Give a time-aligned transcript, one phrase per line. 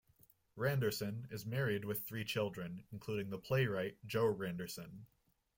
[0.57, 5.05] Randerson is married with three children, including the playwright Jo Randerson.